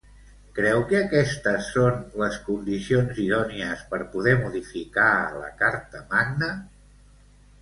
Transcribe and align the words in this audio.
Creu 0.59 0.79
que 0.91 0.95
aquestes 0.99 1.67
són 1.75 1.99
les 2.23 2.39
condicions 2.47 3.19
idònies 3.25 3.85
per 3.93 4.01
poder 4.15 4.35
modificar 4.41 5.11
la 5.45 5.53
carta 5.61 6.03
magna? 6.17 6.51